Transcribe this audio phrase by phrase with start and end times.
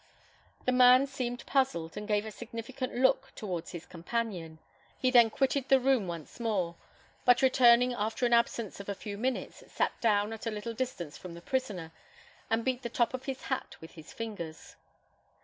[0.65, 4.57] The man seemed puzzled, and gave a significant look towards his companion.
[4.97, 6.75] He then quitted the room once more;
[7.23, 11.19] but returning after an absence of a few minutes, sat down at a little distance
[11.19, 11.91] from the prisoner,
[12.49, 14.75] and beat the top of his hat with his fingers.